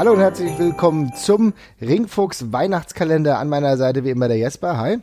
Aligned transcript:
Hallo 0.00 0.12
und 0.12 0.20
herzlich 0.20 0.58
willkommen 0.58 1.14
zum 1.14 1.52
Ringfuchs 1.78 2.50
Weihnachtskalender. 2.52 3.38
An 3.38 3.50
meiner 3.50 3.76
Seite 3.76 4.02
wie 4.02 4.08
immer 4.08 4.28
der 4.28 4.38
Jesper. 4.38 4.78
Hi. 4.78 4.98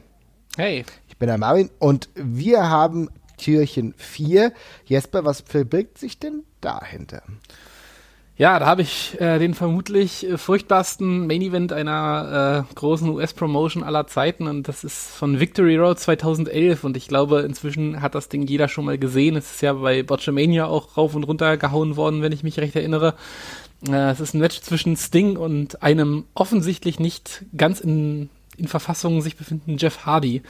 Hey. 0.55 0.85
Ich 1.07 1.17
bin 1.17 1.27
der 1.27 1.37
Marvin 1.37 1.69
und 1.77 2.09
wir 2.15 2.67
haben 2.71 3.07
Türchen 3.37 3.93
4. 3.95 4.51
Jesper, 4.85 5.23
was 5.23 5.41
verbirgt 5.41 5.99
sich 5.99 6.17
denn 6.17 6.45
dahinter? 6.61 7.21
Ja, 8.39 8.59
da 8.59 8.67
habe 8.67 8.83
ich 8.83 9.19
äh, 9.19 9.39
den 9.39 9.55
vermutlich 9.55 10.23
äh, 10.29 10.37
furchtbarsten 10.37 11.25
Main 11.25 11.41
Event 11.41 11.73
einer 11.73 12.67
äh, 12.69 12.73
großen 12.75 13.09
US-Promotion 13.09 13.81
aller 13.81 14.05
Zeiten 14.05 14.45
und 14.45 14.67
das 14.67 14.83
ist 14.83 15.07
von 15.07 15.39
Victory 15.39 15.75
Road 15.75 15.97
2011 15.99 16.83
und 16.83 16.97
ich 16.97 17.07
glaube, 17.07 17.39
inzwischen 17.39 17.99
hat 17.99 18.13
das 18.13 18.29
Ding 18.29 18.43
jeder 18.43 18.67
schon 18.67 18.85
mal 18.85 18.99
gesehen. 18.99 19.37
Es 19.37 19.55
ist 19.55 19.61
ja 19.63 19.73
bei 19.73 20.03
Botchamania 20.03 20.67
auch 20.67 20.97
rauf 20.97 21.15
und 21.15 21.23
runter 21.23 21.57
gehauen 21.57 21.95
worden, 21.95 22.21
wenn 22.21 22.31
ich 22.31 22.43
mich 22.43 22.59
recht 22.59 22.75
erinnere. 22.75 23.15
Äh, 23.87 24.11
es 24.11 24.19
ist 24.19 24.35
ein 24.35 24.39
Match 24.39 24.61
zwischen 24.61 24.95
Sting 24.97 25.35
und 25.35 25.81
einem 25.81 26.25
offensichtlich 26.35 26.99
nicht 26.99 27.43
ganz 27.57 27.79
in, 27.79 28.29
in 28.55 28.67
Verfassung 28.67 29.23
sich 29.23 29.35
befindenden 29.35 29.79
Jeff 29.79 30.05
Hardy, 30.05 30.43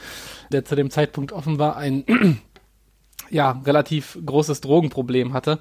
der 0.52 0.62
zu 0.66 0.76
dem 0.76 0.90
Zeitpunkt 0.90 1.32
offenbar 1.32 1.78
ein 1.78 2.04
ja, 3.30 3.62
relativ 3.64 4.18
großes 4.26 4.60
Drogenproblem 4.60 5.32
hatte 5.32 5.58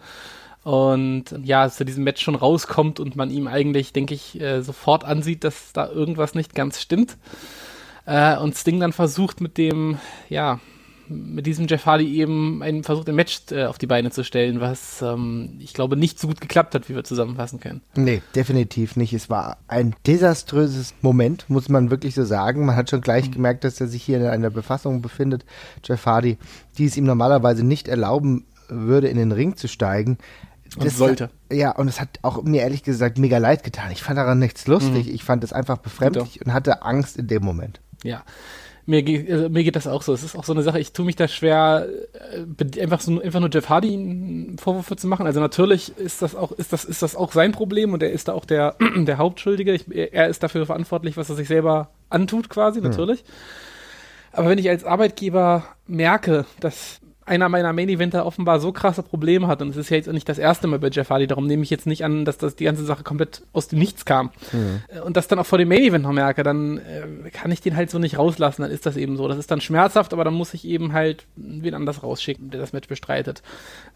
und 0.64 1.26
ja, 1.44 1.70
zu 1.70 1.86
diesem 1.86 2.04
Match 2.04 2.22
schon 2.22 2.36
rauskommt 2.36 3.00
und 3.00 3.16
man 3.16 3.30
ihm 3.30 3.48
eigentlich, 3.48 3.94
denke 3.94 4.14
ich, 4.14 4.40
äh, 4.42 4.62
sofort 4.62 5.06
ansieht, 5.06 5.44
dass 5.44 5.72
da 5.74 5.90
irgendwas 5.90 6.36
nicht 6.36 6.56
ganz 6.56 6.82
stimmt. 6.82 7.18
Äh, 8.06 8.38
und 8.38 8.56
Sting 8.56 8.80
dann 8.80 8.94
versucht 8.94 9.42
mit 9.42 9.58
dem, 9.58 9.98
ja, 10.30 10.60
mit 11.10 11.46
diesem 11.46 11.68
Jeff 11.68 11.86
Hardy 11.86 12.18
eben 12.20 12.62
einen 12.62 12.84
versucht, 12.84 13.08
ein 13.08 13.16
Match 13.16 13.40
äh, 13.52 13.66
auf 13.66 13.78
die 13.78 13.88
Beine 13.88 14.12
zu 14.12 14.24
stellen, 14.24 14.60
was 14.60 15.02
ähm, 15.02 15.56
ich 15.60 15.74
glaube 15.74 15.96
nicht 15.96 16.20
so 16.20 16.28
gut 16.28 16.42
geklappt 16.42 16.76
hat, 16.76 16.90
wie 16.90 16.96
wir 16.96 17.04
zusammenfassen 17.04 17.60
können. 17.60 17.82
Nee, 17.96 18.22
definitiv 18.36 18.96
nicht. 18.96 19.14
Es 19.14 19.30
war 19.30 19.58
ein 19.68 19.96
desaströses 20.06 20.94
Moment, 21.02 21.50
muss 21.50 21.70
man 21.70 21.92
wirklich 21.92 22.16
so 22.16 22.26
sagen. 22.26 22.66
Man 22.66 22.76
hat 22.76 22.90
schon 22.90 23.02
gleich 23.02 23.30
mhm. 23.30 23.34
gemerkt, 23.34 23.64
dass 23.64 23.80
er 23.80 23.88
sich 23.88 24.04
hier 24.04 24.18
in 24.18 24.26
einer 24.26 24.50
Befassung 24.50 25.02
befindet, 25.02 25.46
Jeff 25.84 26.06
Hardy, 26.06 26.38
die 26.78 26.86
es 26.86 26.98
ihm 26.98 27.06
normalerweise 27.06 27.64
nicht 27.64 27.88
erlauben 27.88 28.46
würde, 28.70 29.08
in 29.08 29.18
den 29.18 29.32
Ring 29.32 29.56
zu 29.56 29.68
steigen. 29.68 30.18
Und 30.76 30.86
das 30.86 30.98
sollte. 30.98 31.30
ja, 31.52 31.72
und 31.72 31.88
es 31.88 32.02
hat 32.02 32.20
auch 32.22 32.44
mir 32.44 32.62
ehrlich 32.62 32.84
gesagt 32.84 33.18
mega 33.18 33.38
leid 33.38 33.64
getan. 33.64 33.92
Ich 33.92 34.04
fand 34.04 34.18
daran 34.18 34.40
nichts 34.40 34.68
lustig. 34.68 35.08
Mhm. 35.08 35.14
Ich 35.14 35.24
fand 35.24 35.44
es 35.44 35.54
einfach 35.54 35.78
befremdlich 35.78 36.46
und 36.46 36.54
hatte 36.54 36.84
Angst 36.84 37.18
in 37.18 37.28
dem 37.28 37.44
Moment. 37.44 37.80
Ja. 38.04 38.24
Mir, 38.86 39.04
also 39.30 39.50
mir 39.50 39.66
geht 39.66 39.76
das 39.76 39.86
auch 39.86 40.02
so. 40.02 40.14
Es 40.14 40.24
ist 40.24 40.38
auch 40.38 40.46
so 40.46 40.54
eine 40.54 40.64
Sache, 40.64 40.80
ich 40.80 40.94
tue 40.94 41.06
mich 41.06 41.18
da 41.18 41.28
schwer, 41.28 41.88
äh, 42.38 42.82
einfach, 42.82 43.02
so, 43.02 43.22
einfach 43.22 43.42
nur 43.42 43.50
Jeff 43.52 43.68
Hardy 43.68 44.56
Vorwürfe 44.58 44.96
zu 44.96 45.08
machen. 45.08 45.26
Also 45.26 45.42
natürlich 45.42 45.98
ist 45.98 46.22
das 46.22 46.36
auch, 46.36 46.54
ist 46.54 46.72
das, 46.72 46.86
ist 46.86 47.02
das 47.02 47.16
auch 47.16 47.34
sein 47.34 47.52
Problem 47.52 47.92
und 47.92 48.02
er 48.02 48.12
ist 48.12 48.30
da 48.30 48.34
auch 48.34 48.46
der, 48.46 48.76
der 48.96 49.18
Hauptschuldige. 49.18 49.74
Ich, 49.74 49.94
er 49.94 50.30
ist 50.30 50.42
dafür 50.42 50.66
verantwortlich, 50.66 51.18
was 51.18 51.30
er 51.30 51.36
sich 51.36 51.50
selber 51.50 51.90
antut, 52.10 52.50
quasi, 52.50 52.80
mhm. 52.80 52.88
natürlich. 52.88 53.24
Mhm. 53.24 53.28
Aber 54.32 54.50
wenn 54.50 54.58
ich 54.58 54.70
als 54.70 54.86
Arbeitgeber 54.86 55.66
merke, 55.88 56.46
dass 56.60 57.02
einer 57.28 57.50
meiner 57.50 57.74
Main 57.74 57.90
Eventer 57.90 58.26
offenbar 58.26 58.60
so 58.60 58.72
krasse 58.72 59.04
Probleme 59.04 59.48
hat 59.48 59.62
und 59.62 59.70
es 59.70 59.78
ist 59.78 59.90
ja 59.90 59.98
jetzt 59.98 60.12
nicht 60.12 60.28
das 60.30 60.38
erste 60.38 60.68
Mal 60.68 60.80
bei 60.80 60.90
Jeff 60.90 61.10
Hardy, 61.10 61.28
darum 61.28 61.46
nehme 61.46 61.64
ich 61.64 61.70
jetzt 61.70 61.86
nicht 61.86 62.04
an, 62.04 62.26
dass 62.26 62.38
das 62.38 62.56
die 62.56 62.64
ganze 62.64 62.86
Sache 62.86 63.04
komplett 63.04 63.44
aus 63.54 63.68
dem 63.68 63.80
Nichts 63.80 64.06
kam 64.06 64.32
mhm. 64.52 64.82
und 65.04 65.18
das 65.18 65.28
dann 65.28 65.38
auch 65.40 65.46
vor 65.46 65.58
dem 65.58 65.68
Main 65.68 65.84
Event 65.84 66.04
noch 66.04 66.14
merke, 66.14 66.44
dann 66.44 66.78
äh, 66.78 67.30
kann 67.32 67.52
ich 67.52 67.62
den 67.62 67.76
halt 67.76 67.90
so 67.90 68.00
nicht 68.00 68.18
rauslassen, 68.18 68.62
dann 68.62 68.72
ist 68.72 68.86
das 68.86 68.98
eben 68.98 69.18
so. 69.18 69.28
Das 69.28 69.38
ist 69.38 69.52
dann 69.52 69.62
schmerzhaft, 69.62 70.14
aber 70.14 70.24
dann 70.24 70.34
muss 70.34 70.54
ich 70.54 70.66
eben 70.66 70.94
halt 70.94 71.26
wen 71.36 71.74
anders 71.74 72.04
rausschicken, 72.04 72.50
der 72.50 72.60
das 72.60 72.74
Match 72.74 72.88
bestreitet. 72.88 73.42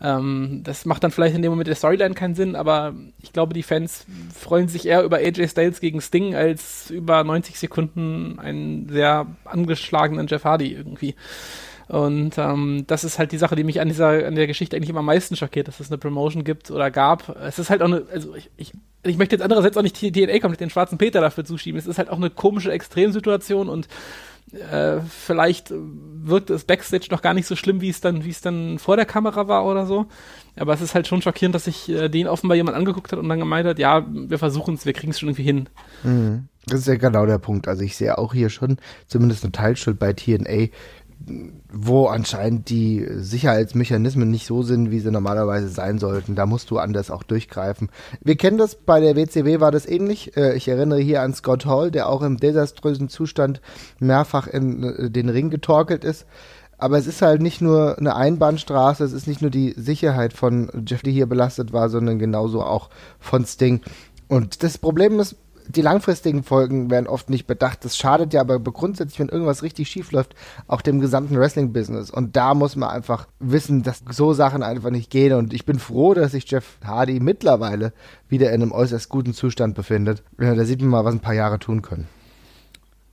Ähm, 0.02 0.62
das 0.64 0.86
macht 0.86 1.04
dann 1.04 1.12
vielleicht 1.12 1.36
in 1.36 1.42
dem 1.42 1.52
Moment 1.52 1.68
der 1.68 1.76
Storyline 1.76 2.16
keinen 2.16 2.36
Sinn, 2.36 2.56
aber 2.56 2.94
ich 3.22 3.34
glaube, 3.34 3.54
die 3.54 3.64
Fans 3.64 4.06
freuen 4.34 4.68
sich 4.68 4.86
eher 4.86 5.04
über 5.04 5.18
AJ 5.18 5.48
Styles 5.50 5.80
gegen 5.80 6.02
Sting 6.02 6.36
als 6.36 6.90
über 6.90 7.24
90 7.24 7.58
Sekunden 7.58 8.40
einen 8.40 8.90
sehr 8.90 9.28
angeschlagenen 9.46 10.28
Jeff 10.28 10.44
Hardy 10.44 10.74
irgendwie. 10.74 11.16
Und 11.92 12.38
ähm, 12.38 12.86
das 12.88 13.04
ist 13.04 13.20
halt 13.20 13.34
die 13.34 13.38
Sache, 13.38 13.58
die 13.58 13.66
mich 13.66 13.82
an 13.82 13.90
dieser, 13.90 14.26
an 14.26 14.36
der 14.36 14.48
Geschichte 14.48 14.78
eigentlich 14.78 14.90
immer 14.90 15.00
am 15.00 15.08
meisten 15.08 15.36
schockiert, 15.36 15.68
dass 15.68 15.82
es 15.82 15.92
eine 15.92 15.98
Promotion 15.98 16.46
gibt 16.46 16.72
oder 16.72 16.90
gab. 16.90 17.36
Es 17.42 17.60
ist 17.60 17.70
halt 17.70 17.82
auch 17.82 17.88
eine, 17.88 18.04
also 18.10 18.34
ich, 18.34 18.50
ich, 18.56 18.72
ich 19.04 19.18
möchte 19.18 19.36
jetzt 19.36 19.44
andererseits 19.44 19.76
auch 19.76 19.82
nicht 19.82 19.98
TNA 19.98 20.40
komplett 20.40 20.62
den 20.62 20.70
schwarzen 20.70 20.98
Peter 20.98 21.20
dafür 21.20 21.44
zuschieben. 21.44 21.78
Es 21.78 21.88
ist 21.88 21.98
halt 21.98 22.10
auch 22.10 22.16
eine 22.16 22.30
komische 22.30 22.72
Extremsituation 22.72 23.68
und 23.68 23.90
äh, 24.54 25.02
vielleicht 25.02 25.74
wirkt 25.74 26.50
es 26.50 26.64
Backstage 26.64 27.08
noch 27.12 27.22
gar 27.22 27.34
nicht 27.34 27.48
so 27.48 27.58
schlimm, 27.58 27.82
wie 27.82 27.90
es 27.90 28.00
dann, 28.00 28.24
wie 28.24 28.30
es 28.30 28.40
dann 28.40 28.80
vor 28.80 28.96
der 28.96 29.06
Kamera 29.06 29.50
war 29.50 29.66
oder 29.66 29.86
so. 29.86 30.06
Aber 30.56 30.74
es 30.74 30.80
ist 30.80 30.96
halt 30.96 31.08
schon 31.08 31.22
schockierend, 31.22 31.56
dass 31.56 31.66
sich 31.66 31.90
äh, 31.90 32.08
den 32.08 32.28
offenbar 32.28 32.56
jemand 32.56 32.78
angeguckt 32.78 33.12
hat 33.12 33.20
und 33.20 33.28
dann 33.28 33.40
gemeint 33.40 33.68
hat, 33.68 33.80
ja, 33.80 34.06
wir 34.10 34.40
versuchen 34.40 34.76
es, 34.76 34.86
wir 34.86 34.94
kriegen 34.94 35.12
es 35.12 35.20
schon 35.20 35.28
irgendwie 35.28 35.44
hin. 35.44 35.68
Mhm. 36.04 36.48
Das 36.68 36.82
ist 36.82 36.88
ja 36.88 36.96
genau 36.96 37.26
der 37.26 37.40
Punkt. 37.40 37.68
Also 37.68 37.84
ich 37.84 37.98
sehe 37.98 38.18
auch 38.18 38.34
hier 38.34 38.50
schon 38.50 38.78
zumindest 39.08 39.44
eine 39.44 39.52
Teilschuld 39.52 39.98
bei 39.98 40.14
TNA, 40.14 40.68
wo 41.72 42.08
anscheinend 42.08 42.70
die 42.70 43.06
Sicherheitsmechanismen 43.10 44.30
nicht 44.30 44.46
so 44.46 44.64
sind, 44.64 44.92
wie 44.92 45.00
sie 45.00 45.12
normalerweise 45.12 45.70
sein 45.70 46.00
sollten. 46.00 46.36
Da 46.36 46.46
musst 46.46 46.72
du 46.72 46.78
anders 46.78 47.12
auch 47.12 47.24
durchgreifen. 47.24 47.90
Wir 48.22 48.36
kennen 48.36 48.58
das, 48.58 48.76
bei 48.76 49.00
der 49.00 49.16
WCW 49.16 49.60
war 49.60 49.72
das 49.72 49.88
ähnlich. 49.88 50.36
Äh, 50.36 50.56
ich 50.56 50.68
erinnere 50.68 51.00
hier 51.00 51.22
an 51.22 51.34
Scott 51.34 51.66
Hall, 51.66 51.92
der 51.92 52.10
auch 52.10 52.22
im 52.22 52.38
desaströsen 52.38 53.10
Zustand 53.10 53.62
mehrfach 54.00 54.48
in 54.48 54.84
äh, 54.84 55.10
den 55.10 55.30
Ring 55.30 55.50
getorkelt 55.50 56.04
ist. 56.04 56.26
Aber 56.78 56.98
es 56.98 57.06
ist 57.06 57.22
halt 57.22 57.44
nicht 57.44 57.62
nur 57.62 58.00
eine 58.00 58.16
Einbahnstraße, 58.16 59.04
es 59.04 59.14
ist 59.14 59.28
nicht 59.28 59.42
nur 59.42 59.52
die 59.52 59.76
Sicherheit 59.78 60.34
von 60.34 60.84
Jeff, 60.88 61.04
die 61.04 61.12
hier 61.12 61.28
belastet 61.28 61.74
war, 61.74 61.90
sondern 61.90 62.18
genauso 62.18 62.64
auch 62.64 62.90
von 63.20 63.46
Sting. 63.46 63.82
Und 64.28 64.64
das 64.64 64.80
Problem 64.80 65.20
ist, 65.20 65.36
die 65.76 65.82
langfristigen 65.82 66.44
Folgen 66.44 66.90
werden 66.90 67.08
oft 67.08 67.30
nicht 67.30 67.48
bedacht. 67.48 67.84
Das 67.86 67.98
schadet 67.98 68.34
ja 68.34 68.42
aber 68.42 68.60
grundsätzlich, 68.60 69.20
wenn 69.20 69.30
irgendwas 69.30 69.64
richtig 69.64 69.90
schief 69.90 70.12
läuft, 70.12 70.36
auch 70.68 70.82
dem 70.82 71.00
gesamten 71.00 71.38
Wrestling-Business. 71.38 72.12
Und 72.12 72.36
da 72.36 72.54
muss 72.54 72.76
man 72.76 72.90
einfach 72.90 73.28
wissen, 73.40 73.84
dass 73.84 74.04
so 74.10 74.34
Sachen 74.34 74.64
einfach 74.64 74.90
nicht 74.90 75.10
gehen. 75.10 75.34
Und 75.34 75.54
ich 75.54 75.66
bin 75.66 75.80
froh, 75.80 76.14
dass 76.14 76.32
sich 76.32 76.50
Jeff 76.50 76.78
Hardy 76.84 77.20
mittlerweile 77.20 77.94
wieder 78.30 78.52
in 78.52 78.62
einem 78.62 78.72
äußerst 78.72 79.10
guten 79.10 79.34
Zustand 79.34 79.76
befindet. 79.76 80.24
Ja, 80.40 80.56
da 80.56 80.66
sieht 80.66 80.82
man 80.82 80.90
mal, 80.90 81.06
was 81.06 81.14
ein 81.14 81.20
paar 81.20 81.34
Jahre 81.34 81.60
tun 81.60 81.82
können. 81.82 82.08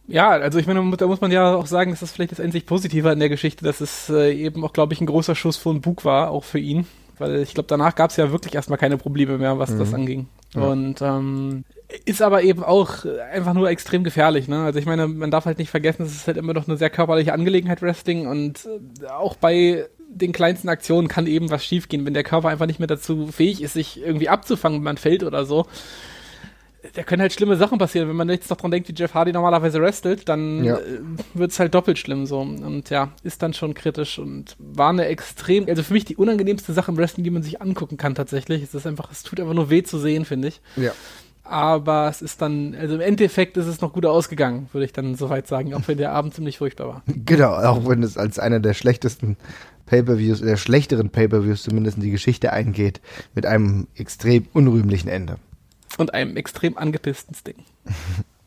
Ja, 0.07 0.31
also 0.31 0.59
ich 0.59 0.67
meine, 0.67 0.97
da 0.97 1.07
muss 1.07 1.21
man 1.21 1.31
ja 1.31 1.55
auch 1.55 1.67
sagen, 1.67 1.91
dass 1.91 2.01
das 2.01 2.13
vielleicht 2.13 2.33
das 2.33 2.41
einzig 2.41 2.65
Positive 2.65 3.11
an 3.11 3.19
der 3.19 3.29
Geschichte, 3.29 3.63
dass 3.65 3.83
es 3.83 4.09
äh, 4.09 4.33
eben 4.33 4.65
auch, 4.65 4.73
glaube 4.73 4.95
ich, 4.95 5.03
ein 5.03 5.07
großer 5.07 5.35
Schuss 5.35 5.59
von 5.59 5.83
Bug 5.83 6.07
war, 6.07 6.31
auch 6.31 6.45
für 6.45 6.59
ihn. 6.59 6.87
Weil 7.19 7.43
ich 7.43 7.53
glaube, 7.53 7.67
danach 7.67 7.95
gab 7.95 8.11
es 8.11 8.17
ja 8.17 8.33
wirklich 8.33 8.55
erstmal 8.55 8.79
keine 8.79 8.97
Probleme 8.97 9.37
mehr, 9.37 9.59
was 9.59 9.71
mhm. 9.71 9.79
das 9.79 9.93
anging. 9.93 10.27
Und 10.55 11.03
ähm, 11.03 11.65
ist 12.05 12.23
aber 12.23 12.43
eben 12.43 12.63
auch 12.63 13.05
einfach 13.33 13.55
nur 13.55 13.69
extrem 13.69 14.05
gefährlich. 14.05 14.49
Ne? 14.49 14.63
Also 14.65 14.79
ich 14.79 14.87
meine, 14.87 15.09
man 15.09 15.31
darf 15.31 15.47
halt 15.47 15.59
nicht 15.59 15.71
vergessen, 15.71 16.03
es 16.05 16.15
ist 16.15 16.27
halt 16.27 16.37
immer 16.37 16.55
noch 16.55 16.69
eine 16.69 16.77
sehr 16.77 16.91
körperliche 16.91 17.33
Angelegenheit 17.33 17.83
Wrestling 17.83 18.27
und 18.27 18.69
auch 19.11 19.37
bei 19.37 19.87
den 20.11 20.33
kleinsten 20.33 20.69
Aktionen 20.69 21.09
kann 21.09 21.27
eben 21.27 21.51
was 21.51 21.65
schiefgehen, 21.65 22.07
wenn 22.07 22.15
der 22.15 22.25
Körper 22.25 22.49
einfach 22.49 22.67
nicht 22.67 22.79
mehr 22.79 22.89
dazu 22.89 23.27
fähig 23.27 23.63
ist, 23.63 23.75
sich 23.75 24.01
irgendwie 24.01 24.29
abzufangen, 24.29 24.79
wenn 24.79 24.85
man 24.85 24.97
fällt 24.97 25.23
oder 25.23 25.45
so. 25.45 25.67
Da 26.95 27.03
können 27.03 27.21
halt 27.21 27.33
schlimme 27.33 27.57
Sachen 27.57 27.79
passieren. 27.79 28.09
Wenn 28.09 28.17
man 28.17 28.29
jetzt 28.29 28.51
noch 28.51 28.57
dran 28.57 28.71
denkt, 28.71 28.89
wie 28.89 28.95
Jeff 28.95 29.15
Hardy 29.15 29.33
normalerweise 29.33 29.81
wrestelt, 29.81 30.29
dann 30.29 30.65
ja. 30.65 30.77
Äh, 30.77 31.01
wird 31.35 31.51
es 31.51 31.59
halt 31.59 31.75
doppelt 31.75 31.99
schlimm 31.99 32.27
so. 32.27 32.41
Und 32.41 32.91
ja, 32.91 33.11
ist 33.23 33.43
dann 33.43 33.53
schon 33.53 33.75
kritisch 33.75 34.19
und 34.19 34.57
war 34.59 34.91
eine 34.91 35.07
extrem, 35.07 35.67
also 35.69 35.83
für 35.83 35.93
mich 35.93 36.05
die 36.05 36.17
unangenehmste 36.17 36.73
Sache 36.73 36.93
im 36.93 36.97
Wrestling, 36.97 37.25
die 37.25 37.31
man 37.31 37.43
sich 37.43 37.61
angucken 37.61 37.97
kann 37.97 38.15
tatsächlich. 38.15 38.63
Es 38.63 38.75
ist 38.75 38.87
einfach, 38.87 39.11
es 39.11 39.23
tut 39.23 39.41
einfach 39.41 39.55
nur 39.55 39.71
weh 39.71 39.83
zu 39.83 39.99
sehen, 39.99 40.25
finde 40.25 40.49
ich. 40.49 40.61
Ja 40.77 40.93
aber 41.49 42.09
es 42.09 42.21
ist 42.21 42.43
dann, 42.43 42.75
also 42.75 42.95
im 42.95 43.01
Endeffekt 43.01 43.57
ist 43.57 43.67
es 43.67 43.81
noch 43.81 43.93
gut 43.93 44.05
ausgegangen, 44.05 44.69
würde 44.73 44.85
ich 44.85 44.93
dann 44.93 45.15
soweit 45.15 45.47
sagen, 45.47 45.75
auch 45.75 45.83
wenn 45.87 45.99
der 45.99 46.13
Abend 46.13 46.35
ziemlich 46.35 46.59
furchtbar 46.59 46.89
war. 46.89 47.03
Genau, 47.25 47.53
auch 47.53 47.87
wenn 47.89 48.03
es 48.03 48.17
als 48.17 48.39
einer 48.39 48.61
der 48.61 48.75
schlechtesten 48.75 49.37
Pay-per-Views, 49.87 50.41
der 50.41 50.57
schlechteren 50.57 51.11
Pay-per-Views 51.11 51.63
zumindest 51.63 51.97
in 51.97 52.03
die 52.03 52.11
Geschichte 52.11 52.53
eingeht, 52.53 53.01
mit 53.35 53.47
einem 53.47 53.87
extrem 53.97 54.47
unrühmlichen 54.53 55.09
Ende. 55.09 55.37
Und 55.99 56.15
einem 56.15 56.37
extrem 56.37 56.79
angepissten 56.79 57.35
Sting. 57.35 57.65